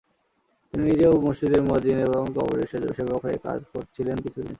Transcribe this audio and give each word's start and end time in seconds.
তিনি 0.67 0.83
নিজেও 0.85 1.13
মসজিদের 1.25 1.61
মুয়াজ্জিন 1.63 1.97
এবং 2.07 2.23
কবরের 2.35 2.67
সেবক 2.97 3.19
হয়ে 3.25 3.37
কাজ 3.45 3.59
করেছিলেন 3.71 4.17
কিছুদিন। 4.23 4.49